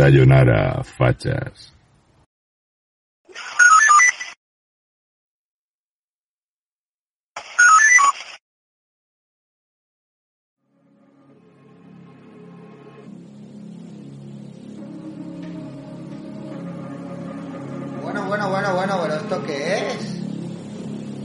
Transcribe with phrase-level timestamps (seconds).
[0.00, 1.74] Sayonara, fachas.
[18.02, 20.16] Bueno, bueno, bueno, bueno, pero ¿esto qué es?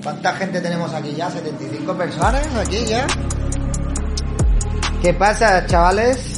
[0.03, 1.29] ¿Cuánta gente tenemos aquí ya?
[1.29, 3.07] ¿75 personas aquí ya?
[5.01, 6.34] ¿Qué pasa, chavales?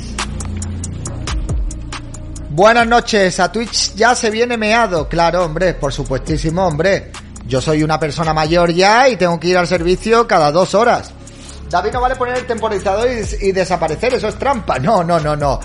[2.57, 7.11] Buenas noches, a Twitch ya se viene meado, claro, hombre, por supuestísimo, hombre.
[7.45, 11.11] Yo soy una persona mayor ya y tengo que ir al servicio cada dos horas.
[11.69, 14.79] David no vale poner el temporizador y, y desaparecer, eso es trampa.
[14.79, 15.59] No, no, no, no.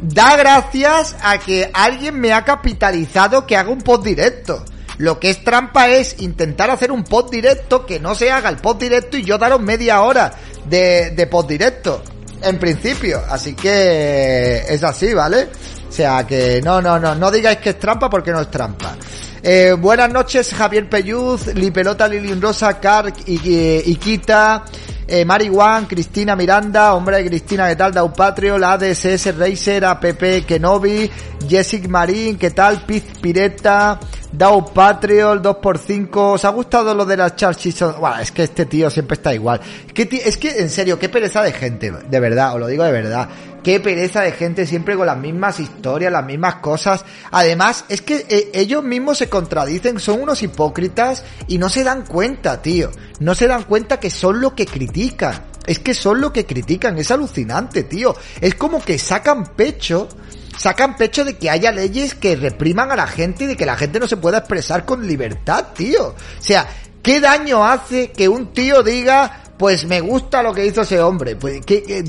[0.00, 4.64] Da gracias a que alguien me ha capitalizado que haga un post directo.
[4.96, 8.56] Lo que es trampa es intentar hacer un post directo que no se haga el
[8.56, 10.32] post directo y yo daros media hora
[10.64, 12.02] de, de post directo.
[12.42, 13.20] En principio.
[13.28, 15.50] Así que es así, ¿vale?
[15.90, 18.96] O sea que no, no, no, no digáis que es trampa porque no es trampa.
[19.42, 24.64] Eh, buenas noches, Javier Pelluz, Lipelota, Lilian Rosa, Kark, Ikita,
[25.08, 27.92] eh, Mari Wan, Cristina Miranda, Hombre de Cristina, ¿qué tal?
[27.92, 31.10] Daupatrio, la ADSS Racer, APP Kenobi,
[31.48, 32.82] Jessic Marín, ¿qué tal?
[32.82, 33.98] Piz Pireta,
[34.32, 36.10] Dau Patreon, 2x5.
[36.14, 37.80] ¿Os ha gustado lo de las charchis?
[37.98, 39.60] Bueno, es que este tío siempre está igual.
[39.86, 42.84] Es que, es que, en serio, qué pereza de gente, de verdad, os lo digo
[42.84, 43.28] de verdad.
[43.62, 47.04] Qué pereza de gente siempre con las mismas historias, las mismas cosas.
[47.32, 52.06] Además, es que eh, ellos mismos se contradicen, son unos hipócritas y no se dan
[52.06, 52.90] cuenta, tío.
[53.18, 55.50] No se dan cuenta que son lo que critican.
[55.66, 58.14] Es que son lo que critican, es alucinante, tío.
[58.40, 60.08] Es como que sacan pecho
[60.56, 63.76] sacan pecho de que haya leyes que repriman a la gente y de que la
[63.76, 66.08] gente no se pueda expresar con libertad, tío.
[66.08, 66.66] O sea,
[67.02, 71.36] ¿qué daño hace que un tío diga, pues me gusta lo que hizo ese hombre?
[71.36, 72.04] Pues, ¿qué,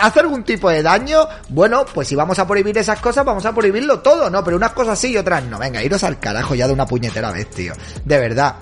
[0.00, 1.26] ¿Hace algún tipo de daño?
[1.48, 4.42] Bueno, pues si vamos a prohibir esas cosas, vamos a prohibirlo todo, ¿no?
[4.44, 5.58] Pero unas cosas sí y otras no.
[5.58, 7.72] Venga, iros al carajo ya de una puñetera vez, tío.
[8.04, 8.56] De verdad.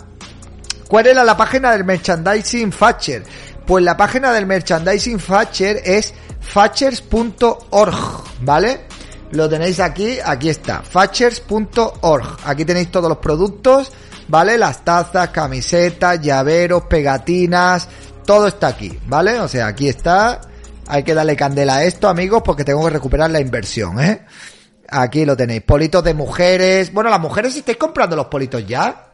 [0.88, 3.22] ¿Cuál era la página del merchandising Fatcher?
[3.64, 7.94] Pues la página del merchandising Fatcher es fatchers.org,
[8.40, 8.89] ¿vale?
[9.32, 12.36] Lo tenéis aquí, aquí está, fatchers.org.
[12.44, 13.92] Aquí tenéis todos los productos,
[14.26, 14.58] ¿vale?
[14.58, 17.88] Las tazas, camisetas, llaveros, pegatinas,
[18.26, 19.38] todo está aquí, ¿vale?
[19.38, 20.40] O sea, aquí está.
[20.88, 24.26] Hay que darle candela a esto, amigos, porque tengo que recuperar la inversión, ¿eh?
[24.88, 25.62] Aquí lo tenéis.
[25.62, 26.92] Politos de mujeres.
[26.92, 29.12] Bueno, las mujeres, ¿estáis comprando los politos ya?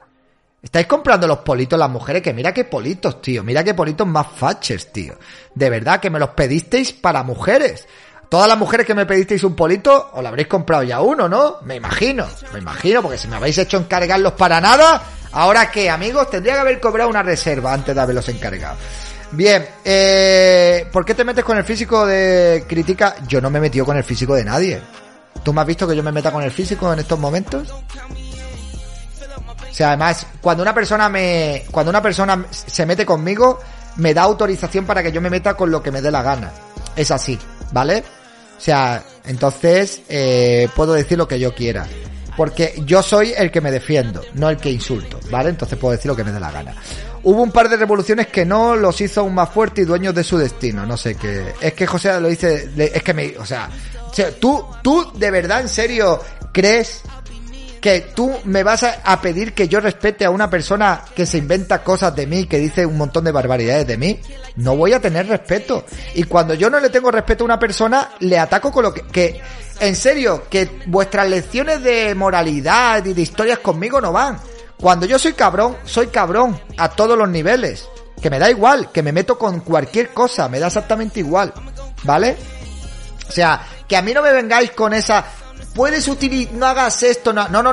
[0.63, 2.23] ¿Estáis comprando los politos las mujeres?
[2.23, 3.45] Que mira qué politos, tío.
[3.45, 5.19] Mira qué politos más fatchers, tío.
[5.55, 7.87] De verdad, que me los pedisteis para mujeres.
[8.29, 11.59] Todas las mujeres que me pedisteis un polito, os lo habréis comprado ya uno, ¿no?
[11.63, 15.01] Me imagino, me imagino, porque si me habéis hecho encargarlos para nada,
[15.33, 18.77] ahora qué, amigos, tendría que haber cobrado una reserva antes de haberlos encargado.
[19.33, 23.17] Bien, eh, ¿por qué te metes con el físico de crítica?
[23.29, 24.81] Yo no me he metido con el físico de nadie.
[25.43, 27.71] ¿Tú me has visto que yo me meta con el físico en estos momentos?
[27.71, 33.61] O sea, además, cuando una persona me, cuando una persona se mete conmigo,
[33.97, 36.51] me da autorización para que yo me meta con lo que me dé la gana.
[36.97, 37.39] Es así,
[37.73, 38.03] ¿vale?
[38.57, 41.87] O sea, entonces eh, puedo decir lo que yo quiera.
[42.37, 45.49] Porque yo soy el que me defiendo, no el que insulto, ¿vale?
[45.49, 46.75] Entonces puedo decir lo que me dé la gana.
[47.23, 50.23] Hubo un par de revoluciones que no los hizo aún más fuertes y dueños de
[50.23, 50.85] su destino.
[50.85, 51.55] No sé qué.
[51.61, 52.71] Es que José lo dice.
[52.77, 53.37] Es que me.
[53.39, 53.69] O sea.
[54.39, 56.23] Tú, tú de verdad, en serio,
[56.53, 57.03] crees
[57.87, 61.85] que tú me vas a, pedir que yo respete a una persona que se inventa
[61.85, 64.21] cosas de mí, que dice un montón de barbaridades de mí,
[64.57, 65.85] no voy a tener respeto.
[66.17, 69.03] Y cuando yo no le tengo respeto a una persona, le ataco con lo que,
[69.03, 69.41] que
[69.79, 74.37] en serio, que vuestras lecciones de moralidad y de historias conmigo no van.
[74.77, 77.89] Cuando yo soy cabrón, soy cabrón a todos los niveles.
[78.21, 81.55] Que me da igual, que me meto con cualquier cosa, me da exactamente igual.
[82.03, 82.37] ¿Vale?
[83.29, 85.25] O sea, que a mí no me vengáis con esa,
[85.77, 87.73] puedes utilizar, no hagas esto, no, no, no,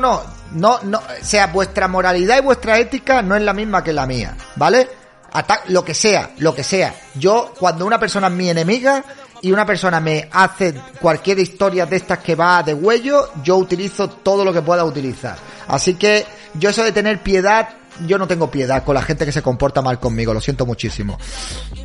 [0.52, 4.06] no, no, o sea, vuestra moralidad y vuestra ética no es la misma que la
[4.06, 4.90] mía, ¿vale?
[5.32, 6.94] Ata lo que sea, lo que sea.
[7.16, 9.04] Yo, cuando una persona es mi enemiga
[9.42, 14.10] y una persona me hace cualquier historia de estas que va de huello, yo utilizo
[14.10, 15.38] todo lo que pueda utilizar.
[15.70, 16.26] Así que
[16.56, 17.70] yo eso de tener piedad
[18.06, 21.18] yo no tengo piedad con la gente que se comporta mal conmigo, lo siento muchísimo.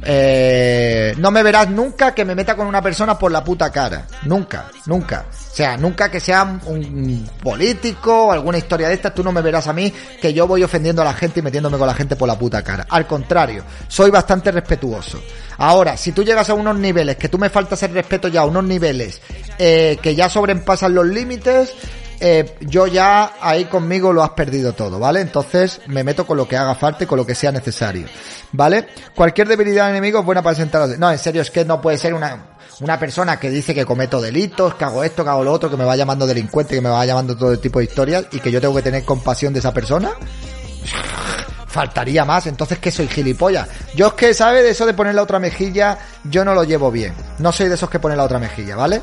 [0.03, 4.07] Eh, no me verás nunca que me meta con una persona por la puta cara.
[4.25, 5.27] Nunca, nunca.
[5.31, 9.43] O sea, nunca que sea un político o alguna historia de estas, tú no me
[9.43, 12.17] verás a mí que yo voy ofendiendo a la gente y metiéndome con la gente
[12.17, 12.87] por la puta cara.
[12.89, 15.21] Al contrario, soy bastante respetuoso.
[15.59, 18.47] Ahora, si tú llegas a unos niveles que tú me faltas el respeto ya, a
[18.47, 19.21] unos niveles
[19.59, 21.73] eh, que ya sobrepasan los límites,
[22.21, 25.21] eh, yo ya ahí conmigo lo has perdido todo, ¿vale?
[25.21, 28.07] Entonces me meto con lo que haga falta y con lo que sea necesario,
[28.53, 28.89] ¿vale?
[29.15, 30.99] Cualquier debilidad de enemigo es buena para sentar.
[30.99, 34.21] No, en serio, es que no puede ser una, una persona que dice que cometo
[34.21, 36.89] delitos, que hago esto, que hago lo otro, que me va llamando delincuente, que me
[36.89, 39.73] va llamando todo tipo de historias y que yo tengo que tener compasión de esa
[39.73, 40.11] persona.
[41.69, 43.69] Faltaría más, entonces que soy gilipollas.
[43.95, 44.63] Yo es que, ¿sabe?
[44.63, 47.15] De eso de poner la otra mejilla, yo no lo llevo bien.
[47.39, 49.03] No soy de esos que ponen la otra mejilla, ¿vale?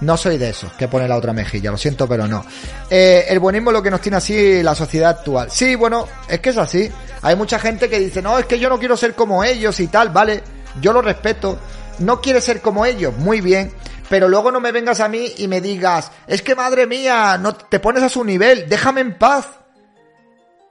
[0.00, 2.44] No soy de esos que pone la otra mejilla, lo siento, pero no.
[2.90, 5.50] Eh, el buenismo es lo que nos tiene así la sociedad actual.
[5.50, 6.90] Sí, bueno, es que es así.
[7.22, 9.88] Hay mucha gente que dice, no, es que yo no quiero ser como ellos y
[9.88, 10.42] tal, vale,
[10.80, 11.58] yo lo respeto.
[11.98, 13.72] No quieres ser como ellos, muy bien.
[14.08, 17.54] Pero luego no me vengas a mí y me digas, es que madre mía, no
[17.54, 19.46] te pones a su nivel, déjame en paz.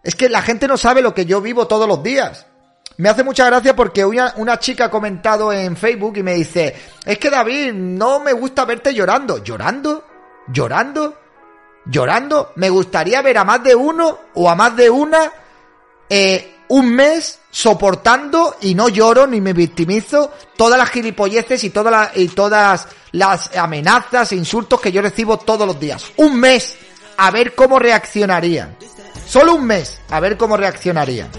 [0.03, 2.45] Es que la gente no sabe lo que yo vivo todos los días.
[2.97, 6.73] Me hace mucha gracia porque una, una, chica ha comentado en Facebook y me dice,
[7.05, 9.43] es que David, no me gusta verte llorando.
[9.43, 10.05] ¿Llorando?
[10.47, 11.17] ¿Llorando?
[11.85, 12.53] ¿Llorando?
[12.55, 15.31] Me gustaría ver a más de uno o a más de una
[16.09, 21.91] eh, un mes soportando y no lloro ni me victimizo todas las gilipolleces y todas
[21.91, 26.05] las, y todas las amenazas e insultos que yo recibo todos los días.
[26.15, 26.77] Un mes
[27.17, 28.77] a ver cómo reaccionarían.
[29.27, 31.29] Solo un mes a ver cómo reaccionarían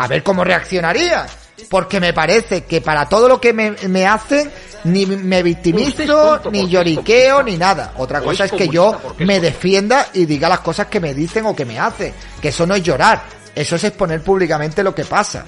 [0.00, 1.26] a ver cómo reaccionaría.
[1.68, 4.50] Porque me parece que para todo lo que me, me hacen,
[4.84, 7.92] ni me victimizo, ni lloriqueo, ni nada.
[7.98, 11.54] Otra cosa es que yo me defienda y diga las cosas que me dicen o
[11.54, 12.14] que me hacen.
[12.40, 13.22] Que eso no es llorar.
[13.54, 15.44] Eso es exponer públicamente lo que pasa.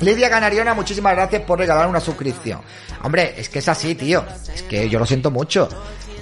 [0.00, 2.60] Lidia Ganariona, muchísimas gracias por regalar una suscripción.
[3.02, 4.24] Hombre, es que es así, tío.
[4.54, 5.68] Es que yo lo siento mucho.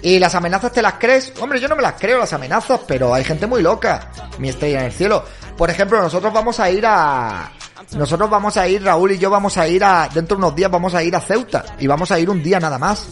[0.02, 1.32] ¿Y las amenazas te las crees?
[1.40, 4.12] Hombre, yo no me las creo las amenazas, pero hay gente muy loca.
[4.38, 5.25] Mi estrella en el cielo.
[5.58, 7.50] Por ejemplo, nosotros vamos a ir a...
[7.96, 10.08] Nosotros vamos a ir, Raúl y yo vamos a ir a...
[10.08, 11.64] Dentro de unos días vamos a ir a Ceuta.
[11.81, 13.08] Y vamos a ir un día nada más.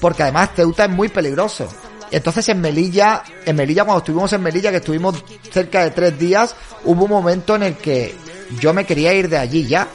[0.00, 1.68] Porque además Ceuta es muy peligroso.
[2.10, 6.56] Entonces en Melilla, en Melilla cuando estuvimos en Melilla, que estuvimos cerca de tres días,
[6.84, 8.16] hubo un momento en el que
[8.60, 9.86] yo me quería ir de allí ya.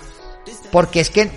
[0.72, 1.30] Porque es que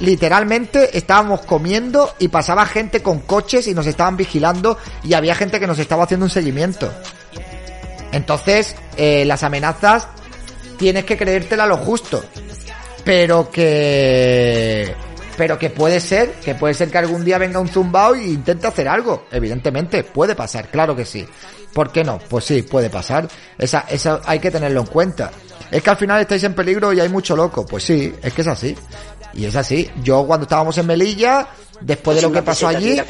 [0.00, 5.60] literalmente estábamos comiendo y pasaba gente con coches y nos estaban vigilando y había gente
[5.60, 6.92] que nos estaba haciendo un seguimiento.
[8.12, 10.06] Entonces, eh, las amenazas
[10.78, 12.22] tienes que creértela lo justo.
[13.04, 14.94] Pero que...
[15.36, 18.66] Pero que puede ser, que puede ser que algún día venga un zumbao y intente
[18.66, 19.24] hacer algo.
[19.32, 21.26] Evidentemente, puede pasar, claro que sí.
[21.72, 22.18] ¿Por qué no?
[22.18, 23.28] Pues sí, puede pasar.
[23.56, 25.30] Esa, esa hay que tenerlo en cuenta.
[25.70, 27.64] Es que al final estáis en peligro y hay mucho loco.
[27.64, 28.76] Pues sí, es que es así.
[29.32, 29.90] Y es así.
[30.02, 31.48] Yo cuando estábamos en Melilla,
[31.80, 33.00] después de lo que pasó allí,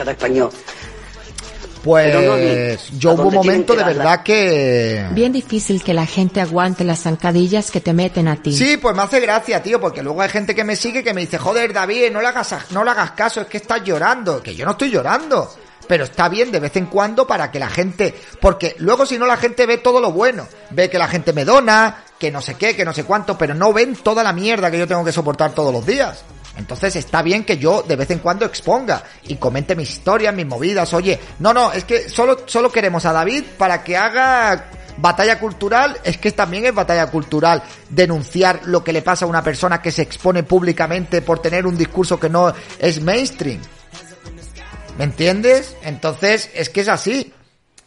[1.83, 5.05] pues yo hubo un momento de verdad que...
[5.12, 8.53] Bien difícil que la gente aguante las zancadillas que te meten a ti.
[8.53, 11.23] Sí, pues me hace gracia, tío, porque luego hay gente que me sigue que me
[11.23, 14.43] dice, joder, David, no le hagas, no le hagas caso, es que estás llorando.
[14.43, 15.51] Que yo no estoy llorando.
[15.89, 19.27] Pero está bien de vez en cuando para que la gente, porque luego si no
[19.27, 22.55] la gente ve todo lo bueno, ve que la gente me dona, que no sé
[22.55, 25.11] qué, que no sé cuánto, pero no ven toda la mierda que yo tengo que
[25.11, 26.25] soportar todos los días.
[26.56, 30.47] Entonces está bien que yo de vez en cuando exponga y comente mis historias, mis
[30.47, 30.92] movidas.
[30.92, 34.66] Oye, no, no, es que solo, solo queremos a David para que haga
[34.99, 35.99] batalla cultural.
[36.04, 39.92] Es que también es batalla cultural denunciar lo que le pasa a una persona que
[39.92, 43.61] se expone públicamente por tener un discurso que no es mainstream.
[44.99, 45.75] ¿Me entiendes?
[45.82, 47.32] Entonces, es que es así.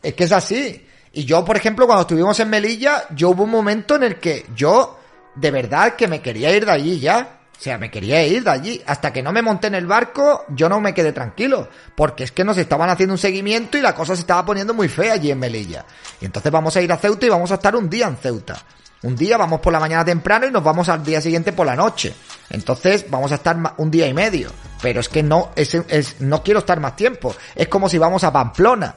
[0.01, 0.85] Es que es así.
[1.13, 4.45] Y yo, por ejemplo, cuando estuvimos en Melilla, yo hubo un momento en el que
[4.55, 4.99] yo,
[5.35, 7.34] de verdad, que me quería ir de allí ya.
[7.57, 8.81] O sea, me quería ir de allí.
[8.85, 11.69] Hasta que no me monté en el barco, yo no me quedé tranquilo.
[11.95, 14.89] Porque es que nos estaban haciendo un seguimiento y la cosa se estaba poniendo muy
[14.89, 15.85] fea allí en Melilla.
[16.19, 18.61] Y entonces vamos a ir a Ceuta y vamos a estar un día en Ceuta.
[19.03, 21.75] Un día vamos por la mañana temprano y nos vamos al día siguiente por la
[21.75, 22.13] noche.
[22.49, 24.49] Entonces vamos a estar un día y medio.
[24.81, 27.35] Pero es que no, es, es, no quiero estar más tiempo.
[27.55, 28.95] Es como si vamos a Pamplona.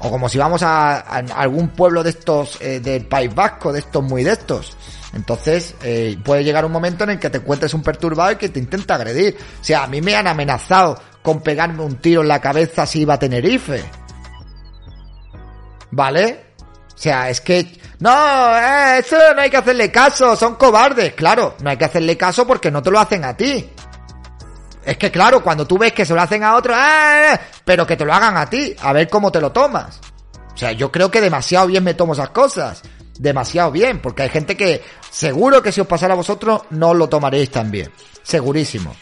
[0.00, 4.02] O como si vamos a, algún pueblo de estos, eh, del País Vasco, de estos
[4.02, 4.76] muy de estos.
[5.14, 8.48] Entonces, eh, puede llegar un momento en el que te encuentres un perturbado y que
[8.48, 9.36] te intenta agredir.
[9.60, 13.02] O sea, a mí me han amenazado con pegarme un tiro en la cabeza si
[13.02, 13.84] iba a Tenerife.
[15.90, 16.48] ¿Vale?
[16.94, 17.80] O sea, es que...
[18.00, 18.10] No,
[18.56, 21.14] eh, eso no hay que hacerle caso, son cobardes.
[21.14, 23.70] Claro, no hay que hacerle caso porque no te lo hacen a ti.
[24.84, 27.38] Es que claro, cuando tú ves que se lo hacen a otro, ¡eh!
[27.64, 30.00] pero que te lo hagan a ti, a ver cómo te lo tomas.
[30.54, 32.82] O sea, yo creo que demasiado bien me tomo esas cosas.
[33.18, 37.08] Demasiado bien, porque hay gente que seguro que si os pasara a vosotros no lo
[37.08, 37.90] tomaréis tan bien.
[38.22, 38.94] Segurísimo.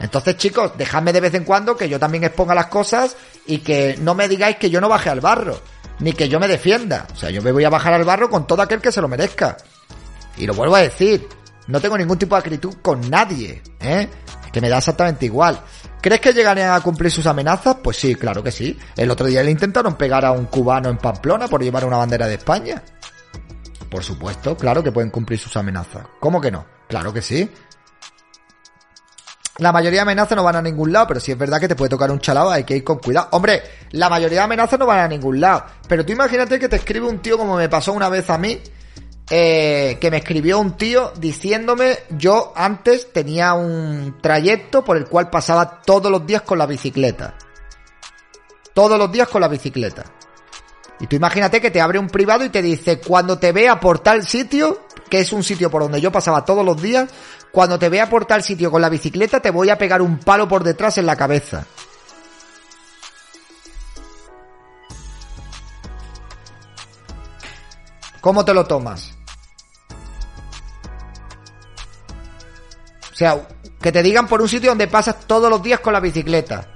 [0.00, 3.96] Entonces, chicos, dejadme de vez en cuando que yo también exponga las cosas y que
[4.00, 5.60] no me digáis que yo no baje al barro,
[5.98, 7.06] ni que yo me defienda.
[7.12, 9.08] O sea, yo me voy a bajar al barro con todo aquel que se lo
[9.08, 9.56] merezca.
[10.36, 11.26] Y lo vuelvo a decir,
[11.66, 14.08] no tengo ningún tipo de acritud con nadie, ¿eh?
[14.52, 15.60] Que me da exactamente igual.
[16.00, 17.78] ¿Crees que llegarían a cumplir sus amenazas?
[17.82, 18.78] Pues sí, claro que sí.
[18.96, 22.28] El otro día le intentaron pegar a un cubano en Pamplona por llevar una bandera
[22.28, 22.82] de España.
[23.90, 26.04] Por supuesto, claro que pueden cumplir sus amenazas.
[26.20, 26.66] ¿Cómo que no?
[26.88, 27.50] Claro que sí.
[29.58, 31.74] La mayoría de amenazas no van a ningún lado, pero si es verdad que te
[31.74, 33.28] puede tocar un chalao, hay que ir con cuidado.
[33.32, 35.64] Hombre, la mayoría de amenazas no van a ningún lado.
[35.88, 38.60] Pero tú imagínate que te escribe un tío como me pasó una vez a mí,
[39.30, 45.28] eh, que me escribió un tío diciéndome, yo antes tenía un trayecto por el cual
[45.28, 47.34] pasaba todos los días con la bicicleta.
[48.74, 50.04] Todos los días con la bicicleta.
[51.00, 54.00] Y tú imagínate que te abre un privado y te dice, cuando te vea por
[54.00, 57.08] tal sitio, que es un sitio por donde yo pasaba todos los días,
[57.52, 60.48] cuando te vea por tal sitio con la bicicleta te voy a pegar un palo
[60.48, 61.66] por detrás en la cabeza.
[68.20, 69.14] ¿Cómo te lo tomas?
[73.12, 73.48] O sea,
[73.80, 76.72] que te digan por un sitio donde pasas todos los días con la bicicleta.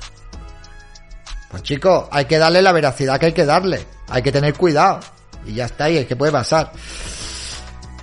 [1.52, 3.86] Pues chicos, hay que darle la veracidad que hay que darle.
[4.08, 5.00] Hay que tener cuidado.
[5.44, 6.72] Y ya está, y es que puede pasar.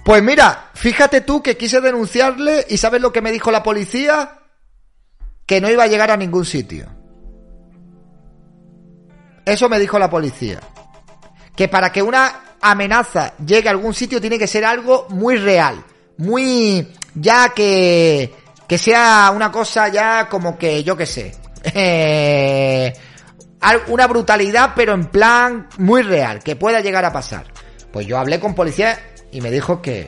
[0.05, 4.39] Pues mira, fíjate tú que quise denunciarle y ¿sabes lo que me dijo la policía?
[5.47, 6.87] Que no iba a llegar a ningún sitio.
[9.43, 10.59] Eso me dijo la policía.
[11.55, 15.83] Que para que una amenaza llegue a algún sitio tiene que ser algo muy real.
[16.17, 16.87] Muy...
[17.15, 18.31] ya que...
[18.67, 21.35] que sea una cosa ya como que yo qué sé.
[21.73, 22.93] Eh,
[23.87, 27.45] una brutalidad pero en plan muy real, que pueda llegar a pasar.
[27.91, 28.99] Pues yo hablé con policía
[29.31, 30.07] y me dijo que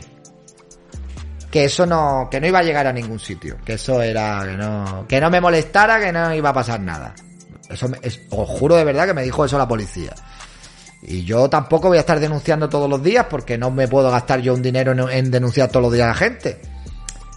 [1.49, 4.57] que eso no que no iba a llegar a ningún sitio, que eso era que
[4.57, 7.13] no que no me molestara, que no iba a pasar nada.
[7.69, 10.13] Eso es, os juro de verdad que me dijo eso la policía.
[11.03, 14.39] Y yo tampoco voy a estar denunciando todos los días porque no me puedo gastar
[14.41, 16.61] yo un dinero en, en denunciar todos los días a la gente.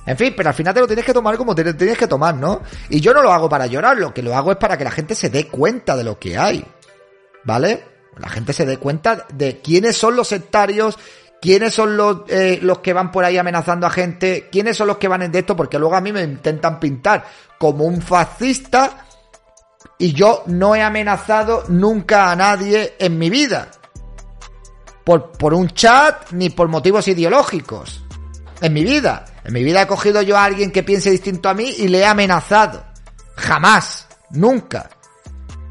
[0.06, 2.06] En fin, pero al final te lo tienes que tomar como te lo tienes que
[2.06, 2.62] tomar, ¿no?
[2.90, 4.90] Y yo no lo hago para llorar, lo que lo hago es para que la
[4.90, 6.64] gente se dé cuenta de lo que hay.
[7.44, 7.84] ¿Vale?
[8.18, 10.98] La gente se dé cuenta de quiénes son los sectarios,
[11.40, 14.98] quiénes son los, eh, los que van por ahí amenazando a gente, quiénes son los
[14.98, 17.24] que van en de esto, porque luego a mí me intentan pintar
[17.58, 19.06] como un fascista
[19.98, 23.70] y yo no he amenazado nunca a nadie en mi vida.
[25.02, 28.02] Por, por un chat ni por motivos ideológicos.
[28.60, 29.26] En mi vida.
[29.44, 31.98] En mi vida he cogido yo a alguien que piense distinto a mí y le
[31.98, 32.84] he amenazado.
[33.36, 34.06] Jamás.
[34.30, 34.90] Nunca.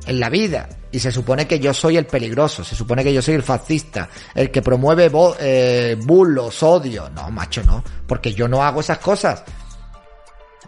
[0.06, 0.70] En la vida.
[0.92, 4.10] Y se supone que yo soy el peligroso, se supone que yo soy el fascista,
[4.36, 7.10] el que promueve eh, bulos, odio.
[7.10, 9.44] No, macho, no, porque yo no hago esas cosas.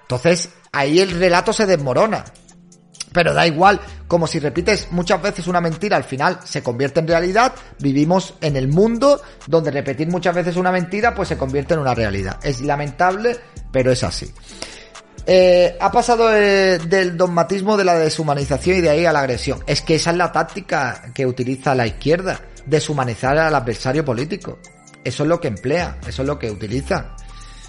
[0.01, 2.25] Entonces, ahí el relato se desmorona.
[3.15, 3.79] Pero da igual,
[4.09, 7.53] como si repites muchas veces una mentira, al final se convierte en realidad.
[7.79, 11.95] Vivimos en el mundo donde repetir muchas veces una mentira, pues se convierte en una
[11.95, 12.37] realidad.
[12.43, 13.37] Es lamentable,
[13.71, 14.33] pero es así.
[15.25, 19.63] Eh, ha pasado eh, del dogmatismo de la deshumanización y de ahí a la agresión.
[19.65, 24.59] Es que esa es la táctica que utiliza la izquierda, deshumanizar al adversario político.
[25.05, 27.15] Eso es lo que emplea, eso es lo que utiliza.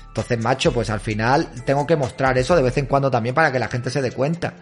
[0.08, 3.52] Entonces, macho, pues al final tengo que mostrar eso de vez en cuando también para
[3.52, 4.54] que la gente se dé cuenta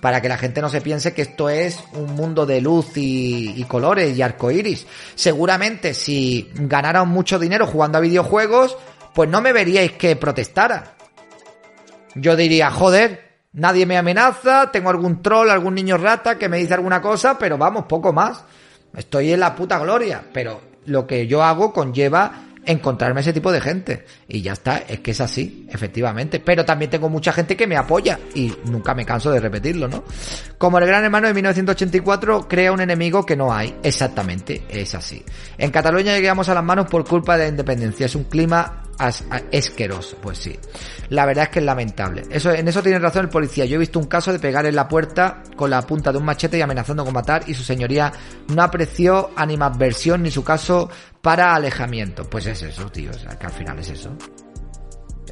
[0.00, 3.62] para que la gente no se piense que esto es un mundo de luz y,
[3.68, 4.86] colores y arcoiris.
[5.14, 8.76] Seguramente si ganara mucho dinero jugando a videojuegos,
[9.14, 10.96] pues no me veríais que protestara.
[12.14, 16.74] Yo diría, joder, nadie me amenaza, tengo algún troll, algún niño rata que me dice
[16.74, 18.44] alguna cosa, pero vamos, poco más.
[18.96, 23.60] Estoy en la puta gloria, pero lo que yo hago conlleva encontrarme ese tipo de
[23.60, 24.04] gente.
[24.28, 26.40] Y ya está, es que es así, efectivamente.
[26.40, 30.04] Pero también tengo mucha gente que me apoya y nunca me canso de repetirlo, ¿no?
[30.58, 33.76] Como el gran hermano de 1984 crea un enemigo que no hay.
[33.82, 35.24] Exactamente, es así.
[35.58, 38.06] En Cataluña llegamos a las manos por culpa de la independencia.
[38.06, 38.84] Es un clima
[39.50, 40.58] esqueroso, pues sí.
[41.08, 42.22] La verdad es que es lamentable.
[42.30, 43.64] Eso, en eso tiene razón el policía.
[43.64, 46.24] Yo he visto un caso de pegar en la puerta con la punta de un
[46.24, 48.12] machete y amenazando con matar y su señoría
[48.48, 50.90] no apreció animadversión ni su caso
[51.22, 52.28] para alejamiento.
[52.28, 53.10] Pues es eso, tío.
[53.10, 54.10] O sea, que al final es eso.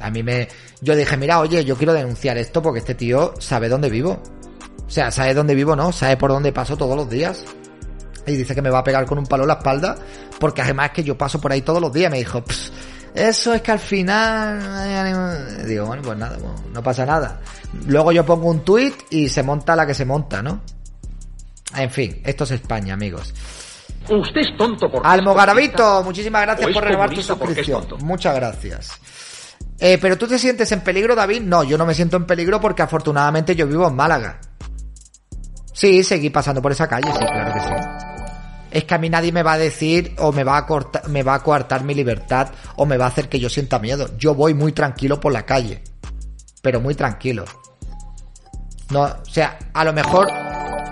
[0.01, 0.47] A mí me...
[0.81, 4.21] Yo dije, mira, oye, yo quiero denunciar esto porque este tío sabe dónde vivo.
[4.85, 5.91] O sea, sabe dónde vivo, ¿no?
[5.91, 7.43] Sabe por dónde paso todos los días.
[8.25, 9.95] Y dice que me va a pegar con un palo en la espalda
[10.39, 12.09] porque además es que yo paso por ahí todos los días.
[12.09, 12.43] Me dijo,
[13.13, 15.65] eso es que al final...
[15.67, 17.41] Digo, bueno, pues nada, pues no pasa nada.
[17.87, 20.61] Luego yo pongo un tweet y se monta la que se monta, ¿no?
[21.75, 23.33] En fin, esto es España, amigos.
[24.09, 27.85] Usted es tonto porque Almogaravito, muchísimas gracias por renovar tu suscripción.
[28.01, 28.99] Muchas gracias.
[29.79, 31.41] Eh, pero tú te sientes en peligro, David?
[31.41, 34.39] No, yo no me siento en peligro porque afortunadamente yo vivo en Málaga.
[35.73, 37.73] Sí, seguí pasando por esa calle, sí, claro que sí.
[38.71, 41.23] Es que a mí nadie me va a decir o me va a cortar, me
[41.23, 44.09] va a coartar mi libertad o me va a hacer que yo sienta miedo.
[44.17, 45.81] Yo voy muy tranquilo por la calle.
[46.61, 47.45] Pero muy tranquilo.
[48.91, 50.27] No, o sea, a lo mejor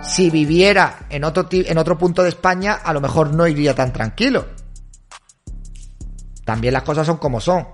[0.04, 3.94] si viviera en otro en otro punto de España, a lo mejor no iría tan
[3.94, 4.46] tranquilo.
[6.46, 7.68] También las cosas son como son.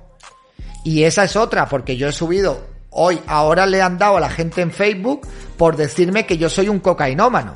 [0.83, 4.29] Y esa es otra, porque yo he subido hoy, ahora le han dado a la
[4.29, 5.27] gente en Facebook
[5.57, 7.53] por decirme que yo soy un cocainómano.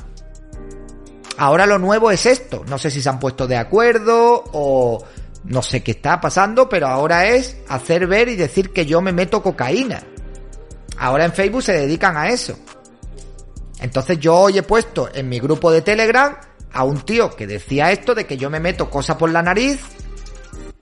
[1.38, 2.64] Ahora lo nuevo es esto.
[2.68, 5.04] No sé si se han puesto de acuerdo o
[5.44, 9.14] no sé qué está pasando, pero ahora es hacer ver y decir que yo me
[9.14, 10.02] meto cocaína.
[10.98, 12.58] Ahora en Facebook se dedican a eso.
[13.80, 16.38] Entonces yo hoy he puesto en mi grupo de Telegram
[16.72, 19.80] a un tío que decía esto de que yo me meto cosas por la nariz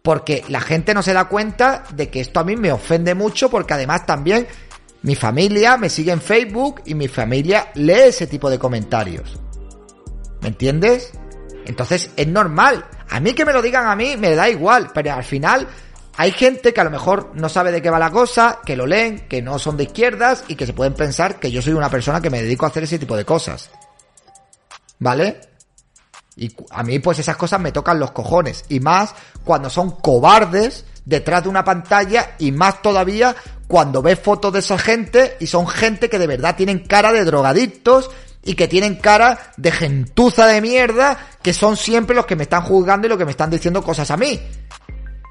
[0.02, 3.50] porque la gente no se da cuenta de que esto a mí me ofende mucho
[3.50, 4.48] porque además también
[5.02, 9.40] mi familia me sigue en Facebook y mi familia lee ese tipo de comentarios.
[10.42, 11.12] ¿Me entiendes?
[11.66, 12.86] Entonces es normal.
[13.10, 15.68] A mí que me lo digan a mí me da igual, pero al final
[16.18, 18.86] hay gente que a lo mejor no sabe de qué va la cosa, que lo
[18.86, 21.90] leen, que no son de izquierdas y que se pueden pensar que yo soy una
[21.90, 23.70] persona que me dedico a hacer ese tipo de cosas.
[25.00, 25.42] ¿Vale?
[26.38, 28.64] Y a mí pues esas cosas me tocan los cojones.
[28.70, 29.14] Y más
[29.44, 33.36] cuando son cobardes detrás de una pantalla y más todavía
[33.68, 37.26] cuando ves fotos de esa gente y son gente que de verdad tienen cara de
[37.26, 38.10] drogadictos
[38.44, 42.62] y que tienen cara de gentuza de mierda que son siempre los que me están
[42.62, 44.40] juzgando y los que me están diciendo cosas a mí.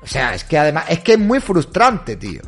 [0.05, 2.43] O sea, es que además, es que es muy frustrante, tío.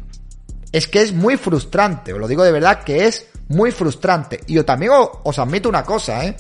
[0.71, 4.41] Es que es muy frustrante, os lo digo de verdad que es muy frustrante.
[4.47, 6.37] Y yo también os admito una cosa, ¿eh?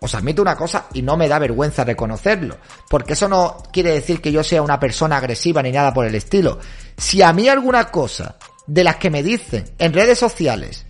[0.00, 2.56] Os admito una cosa y no me da vergüenza reconocerlo.
[2.88, 6.14] Porque eso no quiere decir que yo sea una persona agresiva ni nada por el
[6.14, 6.58] estilo.
[6.96, 10.86] Si a mí alguna cosa de las que me dicen en redes sociales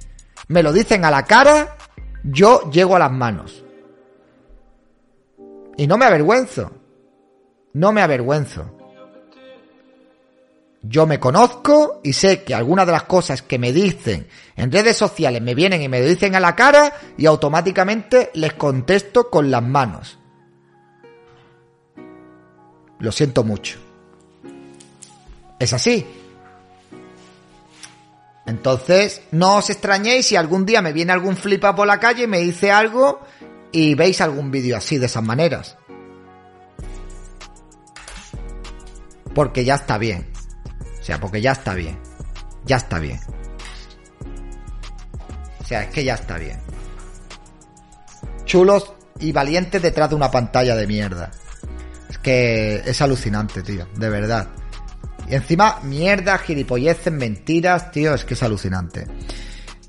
[0.48, 1.76] me lo dicen a la cara,
[2.22, 3.64] yo llego a las manos.
[5.76, 6.70] Y no me avergüenzo.
[7.72, 8.77] No me avergüenzo.
[10.82, 14.96] Yo me conozco y sé que algunas de las cosas que me dicen en redes
[14.96, 19.62] sociales me vienen y me dicen a la cara y automáticamente les contesto con las
[19.62, 20.18] manos.
[23.00, 23.78] Lo siento mucho.
[25.58, 26.06] Es así.
[28.46, 32.28] Entonces, no os extrañéis si algún día me viene algún flipa por la calle y
[32.28, 33.20] me dice algo
[33.72, 35.76] y veis algún vídeo así de esas maneras.
[39.34, 40.38] Porque ya está bien.
[41.08, 41.98] Sea, porque ya está bien.
[42.66, 43.18] Ya está bien.
[45.58, 46.58] O sea, es que ya está bien.
[48.44, 51.30] Chulos y valientes detrás de una pantalla de mierda.
[52.10, 53.88] Es que es alucinante, tío.
[53.96, 54.48] De verdad.
[55.30, 58.12] Y encima, mierda, gilipolleces, mentiras, tío.
[58.12, 59.06] Es que es alucinante.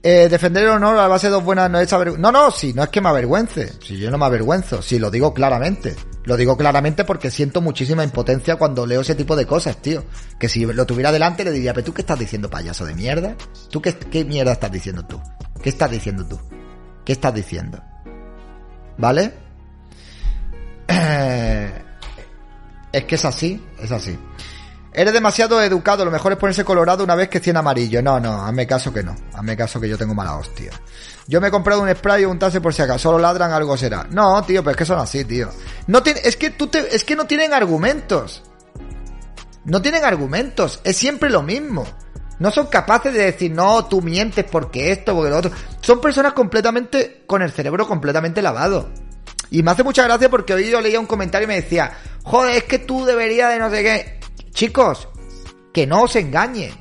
[0.01, 2.49] Eh, defender el honor a la base de dos buenas no es aver- No, no,
[2.49, 3.73] si no es que me avergüence.
[3.83, 4.81] Si yo no me avergüenzo.
[4.81, 5.97] Si lo digo claramente.
[6.29, 10.03] Lo digo claramente porque siento muchísima impotencia cuando leo ese tipo de cosas, tío.
[10.37, 13.35] Que si lo tuviera delante le diría, pero tú qué estás diciendo, payaso de mierda.
[13.71, 15.19] ¿Tú qué, qué mierda estás diciendo tú?
[15.63, 16.39] ¿Qué estás diciendo tú?
[17.03, 17.83] ¿Qué estás diciendo?
[18.99, 19.33] ¿Vale?
[22.91, 24.15] Es que es así, es así.
[24.99, 28.01] Eres demasiado educado, lo mejor es ponerse colorado una vez que 100 amarillo.
[28.01, 29.15] No, no, hazme caso que no.
[29.33, 30.73] Hazme caso que yo tengo mala hostia.
[31.25, 33.03] Yo me he comprado un spray o un tase por si acaso.
[33.03, 34.05] Solo ladran, algo será.
[34.11, 35.47] No, tío, pero es que son así, tío.
[35.87, 38.43] No tiene, es que tú te, es que no tienen argumentos.
[39.63, 40.81] No tienen argumentos.
[40.83, 41.87] Es siempre lo mismo.
[42.39, 45.51] No son capaces de decir, no, tú mientes porque esto, porque lo otro.
[45.79, 48.89] Son personas completamente, con el cerebro completamente lavado.
[49.49, 51.89] Y me hace mucha gracia porque hoy yo leía un comentario y me decía,
[52.23, 54.19] joder, es que tú deberías de no sé qué.
[54.59, 55.07] Chicos,
[55.71, 56.73] que no os engañen.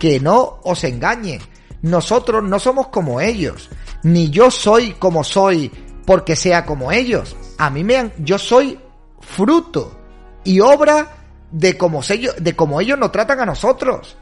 [0.00, 1.40] Que no os engañen.
[1.82, 3.70] Nosotros no somos como ellos.
[4.02, 5.70] Ni yo soy como soy
[6.04, 7.36] porque sea como ellos.
[7.56, 8.80] A mí me han, yo soy
[9.20, 9.96] fruto
[10.42, 11.06] y obra
[11.52, 14.16] de como, ellos, de ellos nos tratan a nosotros.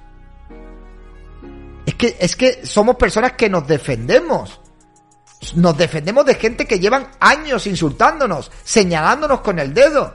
[1.86, 4.60] Es que, es que somos personas que nos defendemos.
[5.54, 10.14] Nos defendemos de gente que llevan años insultándonos, señalándonos con el dedo.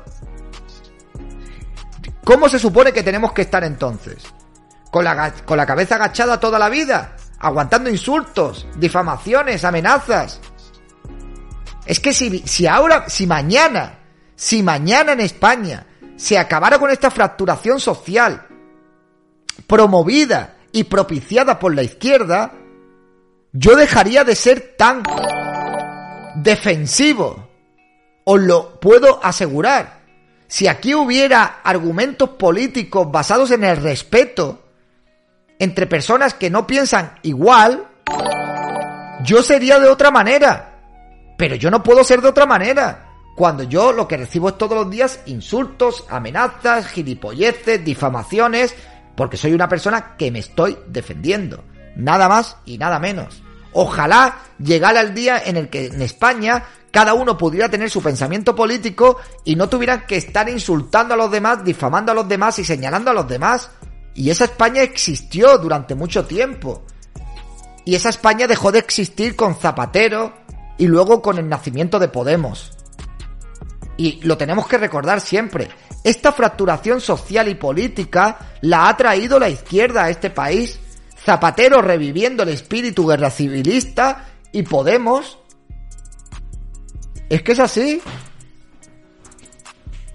[2.26, 4.18] ¿Cómo se supone que tenemos que estar entonces?
[4.92, 7.16] ¿Con la, con la cabeza agachada toda la vida?
[7.40, 10.42] ¿Aguantando insultos, difamaciones, amenazas?
[11.86, 14.00] Es que si, si ahora, si mañana,
[14.36, 15.86] si mañana en España
[16.16, 18.48] se acabara con esta fracturación social
[19.68, 22.54] promovida y propiciada por la izquierda,
[23.54, 25.04] yo dejaría de ser tan
[26.36, 27.50] defensivo
[28.26, 30.05] Os lo puedo asegurar.
[30.48, 34.64] Si aquí hubiera argumentos políticos basados en el respeto
[35.60, 37.88] entre personas que no piensan igual,
[39.24, 40.80] yo sería de otra manera.
[41.38, 43.10] Pero yo no puedo ser de otra manera.
[43.36, 48.74] Cuando yo lo que recibo es todos los días insultos, amenazas, gilipolleces, difamaciones,
[49.16, 51.64] porque soy una persona que me estoy defendiendo.
[51.96, 53.45] Nada más y nada menos.
[53.78, 58.56] Ojalá llegara el día en el que en España cada uno pudiera tener su pensamiento
[58.56, 62.64] político y no tuvieran que estar insultando a los demás, difamando a los demás y
[62.64, 63.70] señalando a los demás.
[64.14, 66.84] Y esa España existió durante mucho tiempo.
[67.84, 70.34] Y esa España dejó de existir con Zapatero
[70.78, 72.72] y luego con el nacimiento de Podemos.
[73.98, 75.68] Y lo tenemos que recordar siempre.
[76.02, 80.80] Esta fracturación social y política la ha traído la izquierda a este país.
[81.26, 85.40] Zapatero reviviendo el espíritu guerra civilista y Podemos.
[87.28, 88.00] Es que es así.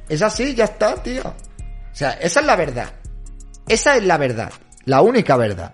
[0.09, 1.23] Es así, ya está, tío.
[1.23, 2.92] O sea, esa es la verdad.
[3.66, 4.53] Esa es la verdad.
[4.85, 5.73] La única verdad.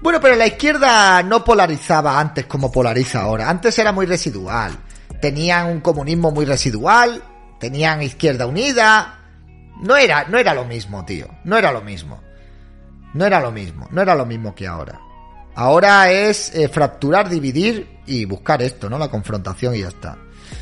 [0.00, 3.50] Bueno, pero la izquierda no polarizaba antes como polariza ahora.
[3.50, 4.78] Antes era muy residual.
[5.20, 7.22] Tenían un comunismo muy residual.
[7.58, 9.17] Tenían izquierda unida.
[9.82, 11.28] No era, no era lo mismo, tío.
[11.44, 12.20] No era lo mismo.
[13.14, 13.88] No era lo mismo.
[13.90, 15.00] No era lo mismo que ahora.
[15.54, 18.98] Ahora es eh, fracturar, dividir y buscar esto, ¿no?
[18.98, 20.16] La confrontación y ya está.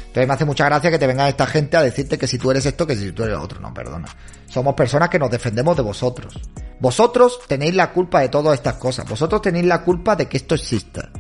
[0.07, 2.51] Entonces me hace mucha gracia que te venga esta gente a decirte que si tú
[2.51, 3.61] eres esto, que si tú eres otro.
[3.61, 4.09] No, perdona.
[4.49, 6.41] Somos personas que nos defendemos de vosotros.
[6.81, 9.09] Vosotros tenéis la culpa de todas estas cosas.
[9.09, 11.11] Vosotros tenéis la culpa de que esto exista.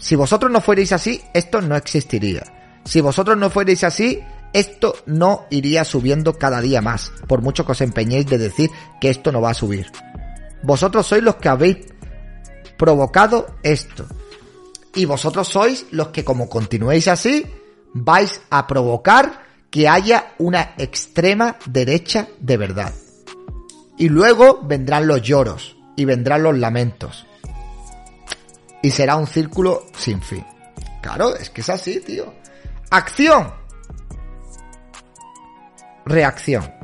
[0.00, 2.42] Si vosotros no fuerais así, esto no existiría.
[2.84, 4.20] Si vosotros no fuerais así,
[4.52, 7.12] esto no iría subiendo cada día más.
[7.26, 9.90] Por mucho que os empeñéis de decir que esto no va a subir.
[10.62, 11.78] Vosotros sois los que habéis
[12.76, 14.06] provocado esto.
[14.94, 17.46] Y vosotros sois los que como continuéis así,
[17.94, 22.92] vais a provocar que haya una extrema derecha de verdad.
[23.96, 27.26] Y luego vendrán los lloros y vendrán los lamentos.
[28.82, 30.44] Y será un círculo sin fin.
[31.02, 32.34] Claro, es que es así, tío.
[32.90, 33.59] Acción.
[36.10, 36.74] Reacción.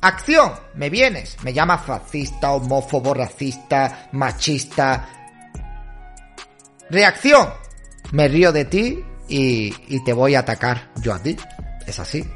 [0.00, 0.52] Acción.
[0.74, 1.36] Me vienes.
[1.44, 5.08] Me llamas fascista, homófobo, racista, machista.
[6.90, 7.48] Reacción.
[8.10, 11.36] Me río de ti y, y te voy a atacar yo a ti.
[11.86, 12.28] Es así.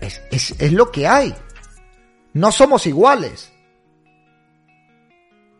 [0.00, 1.34] Es, es, es lo que hay.
[2.32, 3.52] No somos iguales.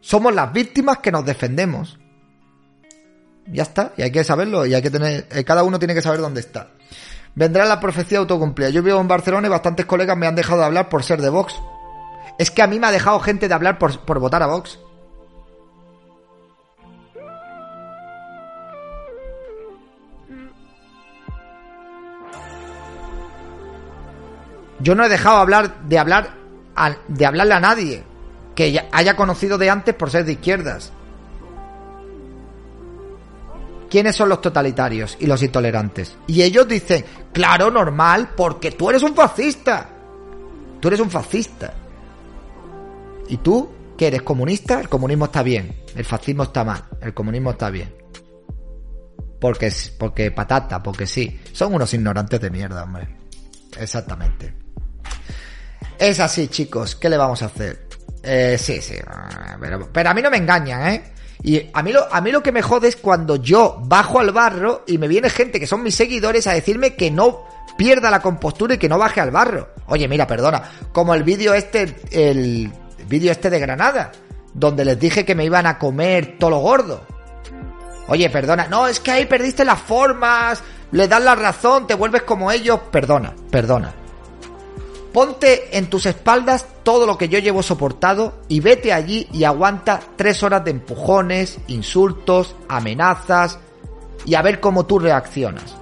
[0.00, 1.98] Somos las víctimas que nos defendemos.
[3.46, 6.02] Ya está, y hay que saberlo, y hay que tener, eh, cada uno tiene que
[6.02, 6.70] saber dónde está.
[7.36, 8.70] Vendrá la profecía autocumplida.
[8.70, 11.28] Yo vivo en Barcelona y bastantes colegas me han dejado de hablar por ser de
[11.28, 11.54] Vox.
[12.38, 14.78] Es que a mí me ha dejado gente de hablar por, por votar a Vox.
[24.80, 26.30] Yo no he dejado hablar de hablar
[27.08, 28.04] de hablarle a nadie
[28.54, 30.92] que haya conocido de antes por ser de izquierdas.
[33.88, 36.16] ¿Quiénes son los totalitarios y los intolerantes?
[36.26, 39.88] Y ellos dicen, claro, normal, porque tú eres un fascista.
[40.80, 41.72] Tú eres un fascista.
[43.28, 44.80] ¿Y tú, que eres comunista?
[44.80, 47.94] El comunismo está bien, el fascismo está mal, el comunismo está bien.
[49.40, 51.40] Porque, porque patata, porque sí.
[51.52, 53.08] Son unos ignorantes de mierda, hombre.
[53.78, 54.54] Exactamente.
[55.98, 56.96] Es así, chicos.
[56.96, 57.86] ¿Qué le vamos a hacer?
[58.22, 58.96] Eh, sí, sí.
[59.60, 61.12] Pero, pero a mí no me engañan, ¿eh?
[61.42, 64.32] Y a mí, lo, a mí lo que me jode es cuando yo bajo al
[64.32, 67.44] barro y me viene gente que son mis seguidores a decirme que no
[67.76, 69.68] pierda la compostura y que no baje al barro.
[69.86, 70.62] Oye, mira, perdona.
[70.92, 72.70] Como el vídeo este, el
[73.08, 74.12] vídeo este de Granada,
[74.54, 77.02] donde les dije que me iban a comer todo lo gordo.
[78.08, 78.66] Oye, perdona.
[78.68, 82.80] No, es que ahí perdiste las formas, le das la razón, te vuelves como ellos.
[82.90, 83.92] Perdona, perdona.
[85.12, 90.00] Ponte en tus espaldas todo lo que yo llevo soportado y vete allí y aguanta
[90.14, 93.58] tres horas de empujones, insultos, amenazas
[94.24, 95.74] y a ver cómo tú reaccionas.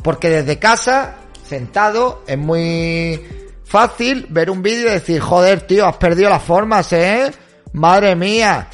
[0.00, 3.20] Porque desde casa, sentado, es muy
[3.64, 7.32] fácil ver un vídeo y decir, joder, tío, has perdido las formas, ¿eh?
[7.72, 8.68] Madre mía.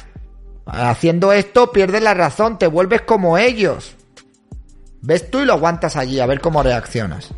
[0.67, 3.95] Haciendo esto pierdes la razón, te vuelves como ellos.
[5.01, 7.31] Ves tú y lo aguantas allí, a ver cómo reaccionas.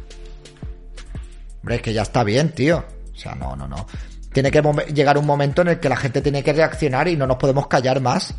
[1.62, 2.84] Hombre, es que ya está bien, tío.
[3.22, 3.86] O sea, no, no, no.
[4.34, 7.28] Tiene que llegar un momento en el que la gente tiene que reaccionar y no
[7.28, 8.34] nos podemos callar más.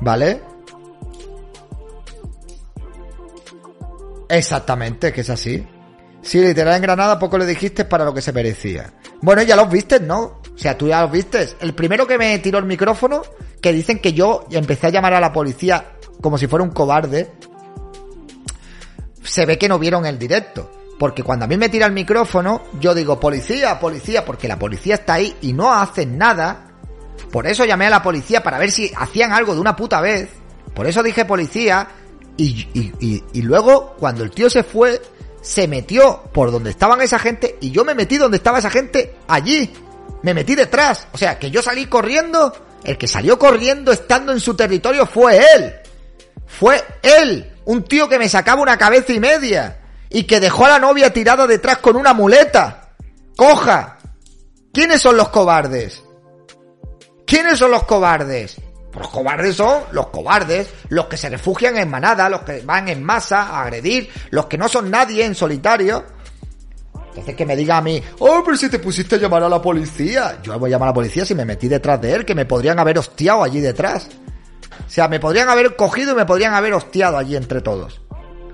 [0.00, 0.42] ¿Vale?
[4.28, 5.64] Exactamente, que es así.
[6.22, 8.94] Sí, literal en Granada poco le dijiste para lo que se merecía.
[9.22, 10.40] Bueno, ya los viste, ¿no?
[10.52, 11.50] O sea, tú ya lo viste.
[11.60, 13.22] El primero que me tiró el micrófono,
[13.60, 17.30] que dicen que yo empecé a llamar a la policía como si fuera un cobarde,
[19.22, 20.83] se ve que no vieron el directo.
[20.98, 24.94] Porque cuando a mí me tira el micrófono, yo digo, policía, policía, porque la policía
[24.94, 26.68] está ahí y no hacen nada.
[27.32, 30.28] Por eso llamé a la policía para ver si hacían algo de una puta vez.
[30.74, 31.88] Por eso dije policía.
[32.36, 35.00] Y, y, y, y luego, cuando el tío se fue,
[35.40, 39.16] se metió por donde estaban esa gente y yo me metí donde estaba esa gente
[39.28, 39.72] allí.
[40.22, 41.06] Me metí detrás.
[41.12, 42.52] O sea, que yo salí corriendo.
[42.82, 45.74] El que salió corriendo estando en su territorio fue él.
[46.46, 47.52] Fue él.
[47.66, 49.80] Un tío que me sacaba una cabeza y media.
[50.10, 52.94] Y que dejó a la novia tirada detrás con una muleta.
[53.36, 53.98] Coja.
[54.72, 56.02] ¿Quiénes son los cobardes?
[57.26, 58.60] ¿Quiénes son los cobardes?
[58.98, 63.02] Los cobardes son los cobardes, los que se refugian en manada, los que van en
[63.02, 66.04] masa a agredir, los que no son nadie en solitario.
[67.08, 69.62] Entonces que me diga a mí, oh, pero si te pusiste a llamar a la
[69.62, 70.38] policía.
[70.42, 72.44] Yo voy a llamar a la policía si me metí detrás de él, que me
[72.44, 74.08] podrían haber hostiado allí detrás.
[74.86, 78.00] O sea, me podrían haber cogido y me podrían haber hostiado allí entre todos.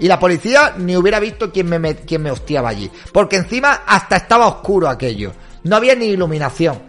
[0.01, 2.91] Y la policía ni hubiera visto quién me, quién me hostiaba allí.
[3.13, 5.33] Porque encima hasta estaba oscuro aquello.
[5.65, 6.81] No había ni iluminación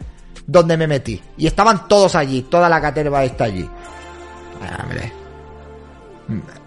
[0.47, 1.21] donde me metí.
[1.38, 3.69] Y estaban todos allí, toda la caterva está allí.
[4.82, 5.12] Hombre.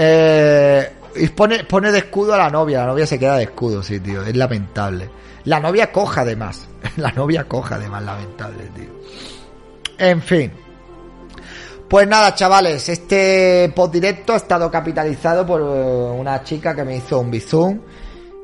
[0.00, 3.82] Eh, y pone, pone de escudo a la novia, la novia se queda de escudo,
[3.82, 5.08] sí, tío, es lamentable.
[5.44, 8.90] La novia coja además, la novia coja además, lamentable, tío.
[9.96, 10.52] En fin.
[11.88, 17.18] Pues nada, chavales, este post directo ha estado capitalizado por una chica que me hizo
[17.18, 17.80] un bizum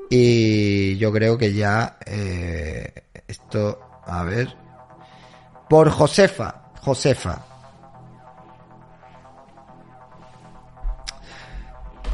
[0.08, 2.90] y yo creo que ya eh,
[3.28, 4.56] esto, a ver,
[5.68, 7.38] por Josefa, Josefa.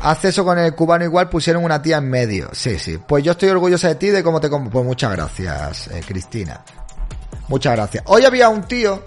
[0.02, 2.48] Hace eso con el cubano igual, pusieron una tía en medio.
[2.52, 2.98] Sí, sí.
[3.06, 4.48] Pues yo estoy orgullosa de ti, de cómo te...
[4.48, 6.64] Pues muchas gracias, eh, Cristina.
[7.48, 8.02] Muchas gracias.
[8.06, 9.02] Hoy había un tío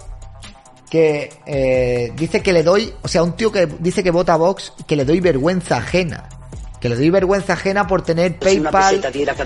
[0.90, 4.72] que eh, dice que le doy, o sea, un tío que dice que vota Vox,
[4.86, 6.28] que le doy vergüenza ajena.
[6.80, 9.00] Que le doy vergüenza ajena por tener PayPal,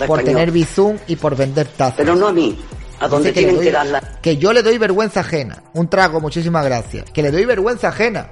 [0.06, 1.94] por tener Bizum y por vender tazas.
[1.96, 2.58] Pero no a mí.
[3.00, 4.02] A donde que, tienen doy, que darla.
[4.20, 5.62] que yo le doy vergüenza ajena.
[5.72, 7.08] Un trago, muchísimas gracias.
[7.12, 8.30] Que le doy vergüenza ajena.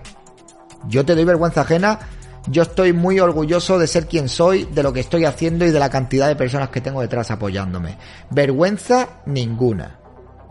[0.89, 2.01] Yo te doy vergüenza ajena.
[2.49, 5.79] Yo estoy muy orgulloso de ser quien soy, de lo que estoy haciendo y de
[5.79, 7.97] la cantidad de personas que tengo detrás apoyándome.
[8.31, 10.01] Vergüenza ninguna.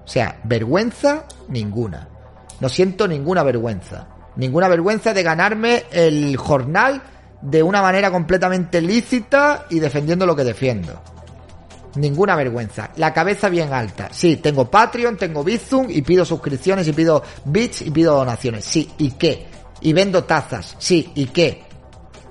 [0.06, 2.15] O sea, vergüenza ninguna.
[2.60, 4.08] No siento ninguna vergüenza.
[4.36, 7.02] Ninguna vergüenza de ganarme el jornal
[7.42, 11.02] de una manera completamente lícita y defendiendo lo que defiendo.
[11.96, 12.90] Ninguna vergüenza.
[12.98, 14.10] La cabeza bien alta.
[14.12, 18.66] Sí, tengo Patreon, tengo Bizum y pido suscripciones y pido bits y pido donaciones.
[18.66, 19.48] Sí, ¿y qué?
[19.82, 20.76] Y vendo tazas.
[20.78, 21.64] Sí, ¿y qué?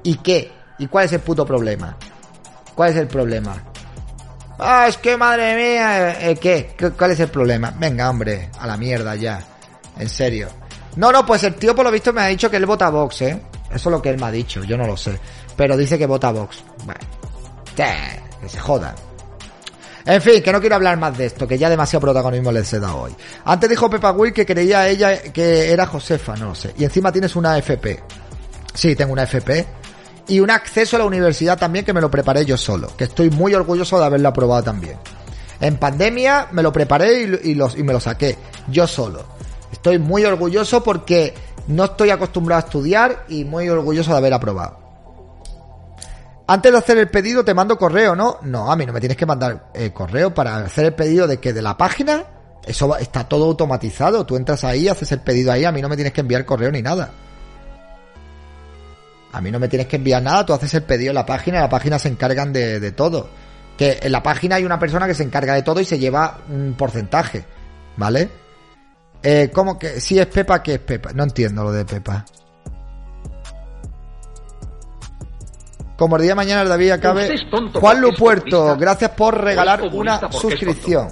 [0.02, 0.52] ¿Y qué?
[0.78, 1.96] ¿Y cuál es el puto problema?
[2.74, 3.54] ¿Cuál es el problema?
[4.58, 6.74] Ah, es que madre mía, eh, ¿qué?
[6.96, 7.72] ¿Cuál es el problema?
[7.76, 9.53] Venga, hombre, a la mierda ya.
[9.98, 10.48] En serio.
[10.96, 13.22] No, no, pues el tío por lo visto me ha dicho que él vota Vox,
[13.22, 13.40] ¿eh?
[13.70, 15.18] Eso es lo que él me ha dicho, yo no lo sé.
[15.56, 16.62] Pero dice que vota Vox.
[16.84, 17.00] Bueno.
[17.74, 18.94] Que se jodan.
[20.06, 22.78] En fin, que no quiero hablar más de esto, que ya demasiado protagonismo les he
[22.78, 23.16] dado hoy.
[23.44, 26.74] Antes dijo Pepa Will que creía ella que era Josefa, no lo sé.
[26.76, 28.02] Y encima tienes una FP.
[28.74, 29.66] Sí, tengo una FP.
[30.28, 32.94] Y un acceso a la universidad también que me lo preparé yo solo.
[32.96, 34.98] Que estoy muy orgulloso de haberlo aprobado también.
[35.60, 38.36] En pandemia me lo preparé y, y, los, y me lo saqué
[38.68, 39.33] yo solo.
[39.84, 41.34] Estoy muy orgulloso porque
[41.66, 44.78] no estoy acostumbrado a estudiar y muy orgulloso de haber aprobado.
[46.46, 48.38] Antes de hacer el pedido te mando correo, ¿no?
[48.44, 51.38] No, a mí no me tienes que mandar eh, correo para hacer el pedido de
[51.38, 52.24] que de la página.
[52.64, 54.24] Eso está todo automatizado.
[54.24, 55.66] Tú entras ahí, haces el pedido ahí.
[55.66, 57.10] A mí no me tienes que enviar correo ni nada.
[59.32, 60.46] A mí no me tienes que enviar nada.
[60.46, 61.60] Tú haces el pedido en la página.
[61.60, 63.28] La página se encargan de, de todo.
[63.76, 66.38] Que en la página hay una persona que se encarga de todo y se lleva
[66.48, 67.44] un porcentaje.
[67.98, 68.43] ¿Vale?
[69.26, 70.00] Eh, ¿Cómo que?
[70.00, 71.12] Si es Pepa, ¿qué es Pepa?
[71.14, 72.26] No entiendo lo de Pepa.
[75.96, 77.34] Como el día de mañana el David acabe.
[77.72, 81.08] Juan Lupuerto, gracias por regalar una suscripción.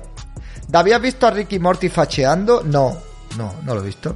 [0.68, 2.62] ¿David has visto a Ricky Morty facheando?
[2.62, 2.98] No,
[3.38, 4.14] no, no lo he visto.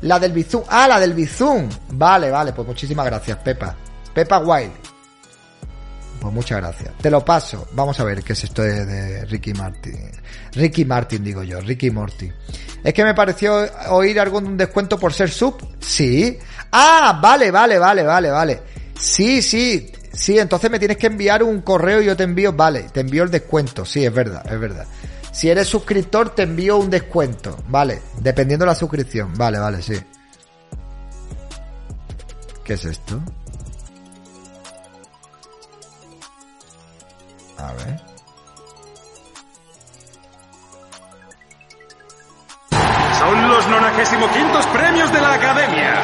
[0.00, 0.62] La del Bizum.
[0.68, 1.68] Ah, la del Bizum.
[1.92, 3.74] Vale, vale, pues muchísimas gracias, Pepa.
[4.12, 4.72] Pepa Wild.
[6.20, 6.94] Pues muchas gracias.
[7.00, 7.68] Te lo paso.
[7.72, 10.10] Vamos a ver qué es esto de, Ricky Martin.
[10.52, 11.60] Ricky Martin, digo yo.
[11.60, 12.30] Ricky Morty.
[12.82, 15.56] Es que me pareció oír algún descuento por ser sub.
[15.80, 16.38] Sí.
[16.72, 18.62] Ah, vale, vale, vale, vale, vale.
[18.98, 19.92] Sí, sí.
[20.12, 23.22] Sí, entonces me tienes que enviar un correo y yo te envío, vale, te envío
[23.22, 23.84] el descuento.
[23.84, 24.86] Sí, es verdad, es verdad.
[25.30, 27.56] Si eres suscriptor, te envío un descuento.
[27.68, 29.34] Vale, dependiendo de la suscripción.
[29.34, 29.94] Vale, vale, sí.
[32.64, 33.22] ¿Qué es esto?
[37.58, 38.08] A ver.
[43.98, 45.94] 35 premios de la Academia.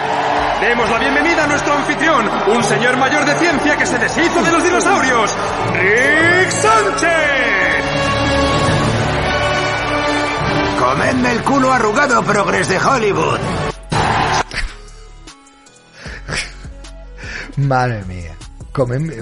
[0.60, 4.50] Demos la bienvenida a nuestro anfitrión, un señor mayor de ciencia que se deshizo de
[4.50, 5.36] los dinosaurios,
[5.74, 7.84] Rick Sánchez.
[10.78, 13.38] Comedme el culo arrugado, progres de Hollywood.
[17.56, 18.34] Madre mía.
[18.72, 19.14] Comerme...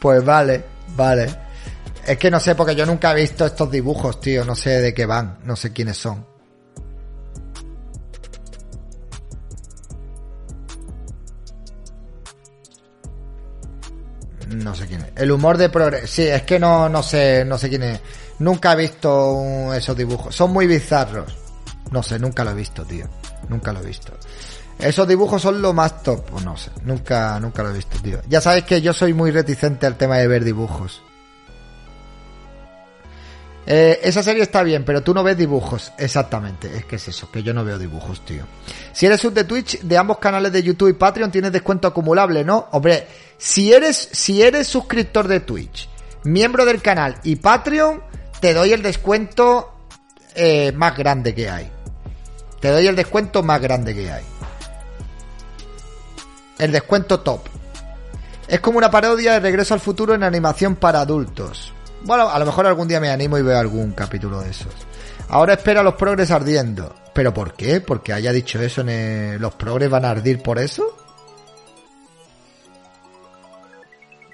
[0.00, 0.64] Pues vale,
[0.96, 1.28] vale.
[2.06, 4.44] Es que no sé, porque yo nunca he visto estos dibujos, tío.
[4.44, 6.26] No sé de qué van, no sé quiénes son.
[14.48, 15.12] No sé quién es.
[15.16, 16.06] El humor de progreso.
[16.08, 18.00] Sí, es que no, no sé, no sé quién es.
[18.40, 20.34] Nunca he visto esos dibujos.
[20.34, 21.36] Son muy bizarros.
[21.92, 23.06] No sé, nunca lo he visto, tío.
[23.48, 24.12] Nunca lo he visto.
[24.80, 26.40] Esos dibujos son lo más top.
[26.42, 28.20] No sé, nunca, nunca lo he visto, tío.
[28.28, 31.02] Ya sabes que yo soy muy reticente al tema de ver dibujos.
[33.66, 35.92] Eh, esa serie está bien, pero tú no ves dibujos.
[35.98, 38.44] Exactamente, es que es eso, que yo no veo dibujos, tío.
[38.92, 42.42] Si eres sub de Twitch, de ambos canales de YouTube y Patreon, tienes descuento acumulable,
[42.42, 42.68] ¿no?
[42.72, 43.06] Hombre,
[43.38, 45.88] si eres, si eres suscriptor de Twitch,
[46.24, 48.02] miembro del canal y Patreon,
[48.40, 49.72] te doy el descuento
[50.34, 51.70] eh, más grande que hay.
[52.60, 54.24] Te doy el descuento más grande que hay.
[56.60, 57.40] El descuento top.
[58.46, 61.72] Es como una parodia de Regreso al Futuro en animación para adultos.
[62.02, 64.72] Bueno, a lo mejor algún día me animo y veo algún capítulo de esos.
[65.30, 66.94] Ahora espera a los progres ardiendo.
[67.14, 67.80] ¿Pero por qué?
[67.80, 70.96] ¿Porque haya dicho eso en los progres van a ardir por eso?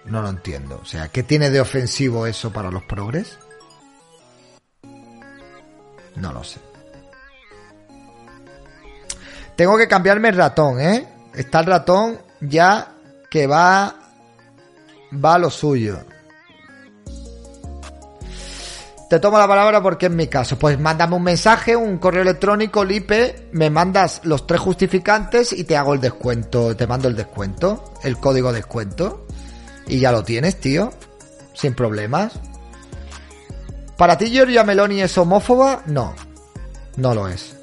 [0.06, 0.80] No lo entiendo.
[0.82, 3.38] O sea, ¿qué tiene de ofensivo eso para los progres?
[6.16, 6.58] No lo sé.
[9.54, 11.15] Tengo que cambiarme el ratón, ¿eh?
[11.36, 12.94] Está el ratón ya
[13.30, 13.94] que va...
[15.24, 16.00] Va a lo suyo.
[19.08, 20.58] Te tomo la palabra porque es mi caso.
[20.58, 25.76] Pues mándame un mensaje, un correo electrónico, Lipe, me mandas los tres justificantes y te
[25.76, 29.26] hago el descuento, te mando el descuento, el código descuento.
[29.86, 30.92] Y ya lo tienes, tío.
[31.54, 32.32] Sin problemas.
[33.96, 35.82] ¿Para ti Giorgia Meloni es homófoba?
[35.86, 36.14] No.
[36.96, 37.55] No lo es.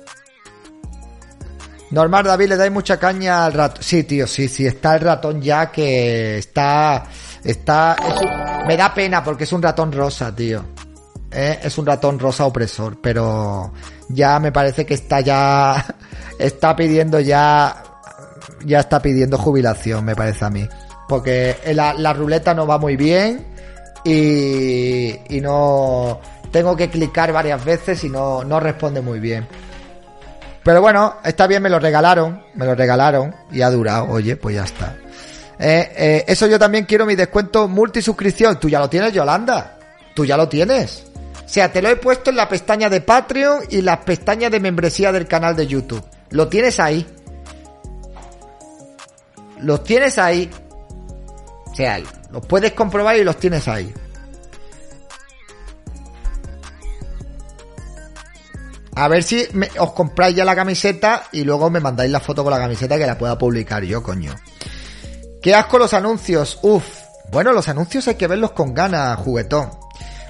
[1.93, 3.83] Normal, David, le dais mucha caña al ratón.
[3.83, 7.03] Sí, tío, sí, sí, está el ratón ya que está...
[7.43, 7.95] Está...
[8.65, 10.65] me da pena porque es un ratón rosa, tío.
[11.31, 11.59] ¿eh?
[11.61, 13.71] Es un ratón rosa opresor, pero
[14.09, 15.85] ya me parece que está ya...
[16.39, 17.83] Está pidiendo ya...
[18.65, 20.67] Ya está pidiendo jubilación, me parece a mí.
[21.07, 23.45] Porque la, la ruleta no va muy bien
[24.03, 26.19] y, y no...
[26.51, 29.47] Tengo que clicar varias veces y no, no responde muy bien.
[30.63, 34.55] Pero bueno, está bien, me lo regalaron, me lo regalaron y ha durado, oye, pues
[34.55, 34.95] ya está.
[35.59, 38.59] Eh, eh, eso yo también quiero mi descuento multisuscripción.
[38.59, 39.77] Tú ya lo tienes, Yolanda.
[40.13, 41.05] Tú ya lo tienes.
[41.45, 44.59] O sea, te lo he puesto en la pestaña de Patreon y las pestañas de
[44.59, 46.03] membresía del canal de YouTube.
[46.31, 47.05] Lo tienes ahí.
[49.59, 50.49] Los tienes ahí.
[51.71, 51.99] O sea,
[52.31, 53.93] los puedes comprobar y los tienes ahí.
[58.95, 59.47] A ver si
[59.79, 63.07] os compráis ya la camiseta y luego me mandáis la foto con la camiseta que
[63.07, 64.35] la pueda publicar yo, coño.
[65.41, 66.59] Qué asco los anuncios.
[66.61, 66.85] Uf.
[67.31, 69.71] Bueno, los anuncios hay que verlos con ganas, juguetón.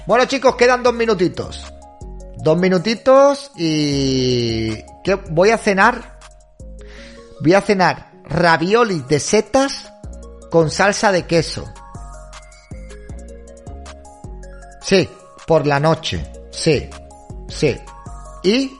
[0.06, 1.72] Bueno, chicos, quedan dos minutitos.
[2.36, 4.74] Dos minutitos y...
[5.02, 5.14] ¿Qué?
[5.30, 6.18] Voy a cenar.
[7.40, 9.92] Voy a cenar raviolis de setas
[10.50, 11.64] con salsa de queso.
[14.80, 15.08] Sí,
[15.46, 16.24] por la noche.
[16.50, 16.88] Sí,
[17.48, 17.78] sí.
[18.44, 18.78] Y...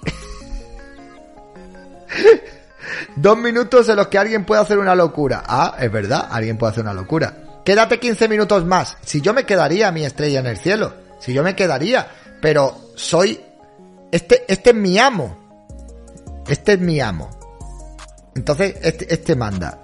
[3.16, 5.42] Dos minutos en los que alguien puede hacer una locura.
[5.46, 7.62] Ah, es verdad, alguien puede hacer una locura.
[7.64, 8.96] Quédate 15 minutos más.
[9.02, 10.94] Si yo me quedaría mi estrella en el cielo.
[11.18, 12.06] Si yo me quedaría.
[12.40, 13.40] Pero soy...
[14.12, 16.44] Este, este es mi amo.
[16.46, 17.30] Este es mi amo.
[18.34, 19.80] Entonces, este, este manda.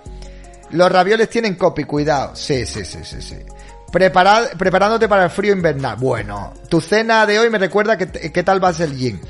[0.71, 2.37] Los ravioles tienen copy, cuidado.
[2.37, 3.37] Sí, sí, sí, sí, sí.
[3.91, 5.97] Preparad, preparándote para el frío invernal.
[5.97, 9.21] Bueno, tu cena de hoy me recuerda que, qué tal va a ser el gym.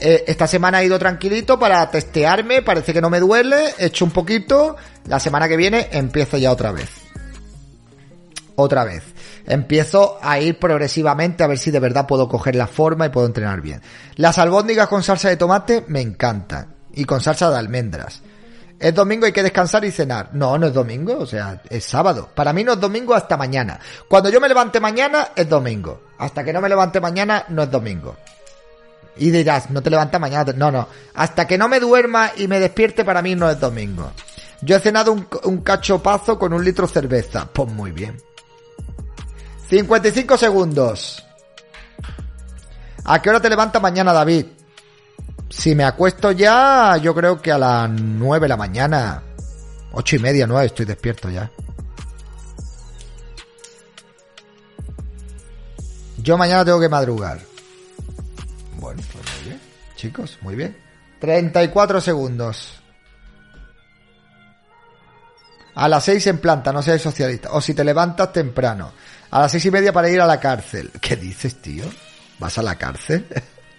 [0.00, 4.04] Eh, esta semana he ido tranquilito para testearme, parece que no me duele, he hecho
[4.04, 4.76] un poquito,
[5.06, 6.88] la semana que viene empiezo ya otra vez.
[8.54, 9.02] Otra vez.
[9.46, 13.26] Empiezo a ir progresivamente a ver si de verdad puedo coger la forma y puedo
[13.26, 13.80] entrenar bien.
[14.16, 16.74] Las albóndigas con salsa de tomate me encantan.
[16.92, 18.22] Y con salsa de almendras.
[18.78, 20.30] Es domingo, hay que descansar y cenar.
[20.32, 22.28] No, no es domingo, o sea, es sábado.
[22.34, 23.78] Para mí no es domingo hasta mañana.
[24.08, 26.02] Cuando yo me levante mañana, es domingo.
[26.18, 28.16] Hasta que no me levante mañana, no es domingo.
[29.18, 30.52] Y dirás, no te levantas mañana.
[30.56, 30.88] No, no.
[31.14, 34.12] Hasta que no me duerma y me despierte, para mí no es domingo.
[34.62, 37.48] Yo he cenado un, cachopazo con un litro de cerveza.
[37.52, 38.20] Pues muy bien.
[39.68, 41.24] 55 segundos.
[43.04, 44.46] ¿A qué hora te levantas mañana, David?
[45.48, 49.22] Si me acuesto ya, yo creo que a las 9 de la mañana.
[49.92, 51.50] Ocho y media, nueve, estoy despierto ya.
[56.18, 57.40] Yo mañana tengo que madrugar.
[58.78, 59.60] Bueno, pues muy bien.
[59.96, 60.76] Chicos, muy bien.
[61.20, 62.80] 34 segundos.
[65.74, 67.50] A las 6 en planta, no seas socialista.
[67.52, 68.92] O si te levantas temprano.
[69.30, 70.90] A las seis y media para ir a la cárcel.
[71.00, 71.84] ¿Qué dices, tío?
[72.38, 73.26] ¿Vas a la cárcel?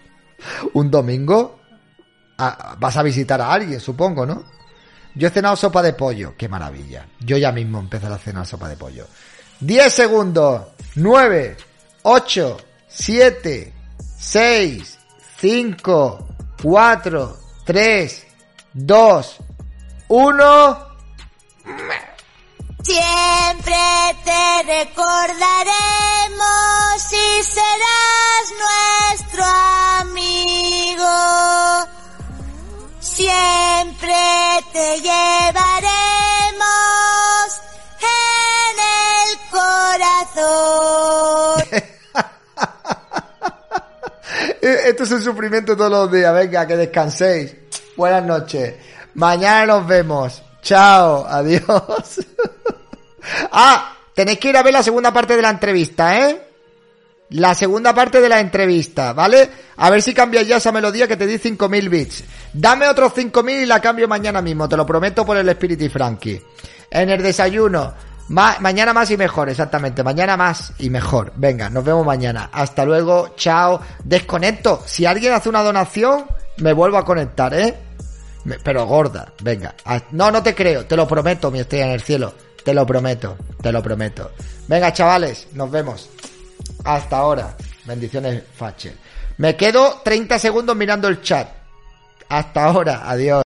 [0.74, 1.60] ¿Un domingo?
[2.38, 4.44] Ah, vas a visitar a alguien, supongo, ¿no?
[5.16, 6.36] Yo he cenado sopa de pollo.
[6.38, 7.08] Qué maravilla.
[7.20, 9.08] Yo ya mismo empezaré a cenar sopa de pollo.
[9.60, 10.68] 10 segundos.
[10.96, 11.58] 9,
[12.04, 13.74] 8, 7,
[14.20, 15.00] 6,
[15.40, 16.28] 5,
[16.62, 18.28] 4, 3,
[18.74, 19.38] 2,
[20.10, 20.90] 1.
[22.84, 23.76] Siempre
[44.86, 46.34] Esto es un sufrimiento todos los días.
[46.34, 47.56] Venga, que descanséis.
[47.96, 48.76] Buenas noches.
[49.16, 50.42] Mañana nos vemos.
[50.62, 51.26] Chao.
[51.28, 52.26] Adiós.
[53.52, 56.46] ah, tenéis que ir a ver la segunda parte de la entrevista, ¿eh?
[57.32, 59.50] La segunda parte de la entrevista, ¿vale?
[59.78, 62.24] A ver si cambias ya esa melodía que te di 5000 bits.
[62.54, 65.90] Dame otros 5000 y la cambio mañana mismo, te lo prometo por el Spirit y
[65.90, 66.42] Frankie.
[66.90, 67.94] En el desayuno.
[68.30, 70.04] Mañana más y mejor, exactamente.
[70.04, 71.34] Mañana más y mejor.
[71.36, 72.50] Venga, nos vemos mañana.
[72.52, 73.82] Hasta luego, chao.
[74.04, 74.82] Desconecto.
[74.86, 76.26] Si alguien hace una donación,
[76.58, 77.76] me vuelvo a conectar, ¿eh?
[78.64, 79.76] Pero gorda, venga.
[80.12, 82.34] No, no te creo, te lo prometo, mi estrella en el cielo.
[82.64, 84.32] Te lo prometo, te lo prometo.
[84.68, 86.10] Venga, chavales, nos vemos.
[86.84, 87.56] Hasta ahora.
[87.86, 88.96] Bendiciones, Fache.
[89.38, 91.48] Me quedo 30 segundos mirando el chat.
[92.30, 93.49] Hasta ahora, adiós.